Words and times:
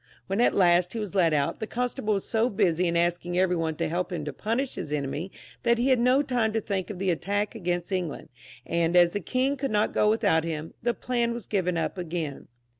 When 0.25 0.41
at 0.41 0.55
last 0.55 0.93
he 0.93 0.99
was 0.99 1.13
let 1.13 1.31
out, 1.31 1.59
the 1.59 1.67
constable 1.67 2.15
was 2.15 2.27
so 2.27 2.49
busy 2.49 2.87
in 2.87 2.97
asking 2.97 3.37
every 3.37 3.55
one 3.55 3.75
to 3.75 3.87
help 3.87 4.11
him 4.11 4.25
to 4.25 4.33
punish 4.33 4.73
his 4.73 4.91
enemy, 4.91 5.31
that 5.61 5.77
he 5.77 5.89
had 5.89 5.99
no 5.99 6.23
time 6.23 6.53
to 6.53 6.59
think 6.59 6.89
of 6.89 6.97
the 6.97 7.11
attack 7.11 7.53
against 7.53 7.91
England; 7.91 8.29
and 8.65 8.95
as 8.95 9.13
the 9.13 9.19
king 9.19 9.57
could 9.57 9.69
not 9.69 9.93
go 9.93 10.09
without 10.09 10.43
him, 10.43 10.73
the 10.81 10.95
plan 10.95 11.33
was 11.33 11.45
given 11.45 11.77
up 11.77 11.99
again. 11.99 12.47